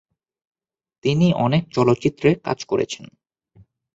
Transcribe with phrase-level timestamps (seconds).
[1.05, 3.05] তিনি অনেক চলচ্চিত্রে কাজ করেছেন।